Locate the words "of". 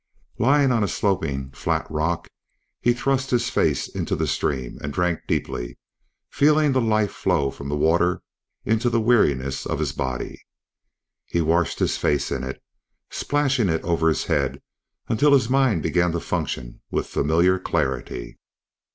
9.63-9.77